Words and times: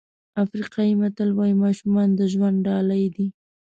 افریقایي 0.43 0.93
متل 1.01 1.29
وایي 1.33 1.55
ماشومان 1.63 2.07
د 2.15 2.21
ژوند 2.33 2.57
ډالۍ 2.67 3.05
دي. 3.15 3.27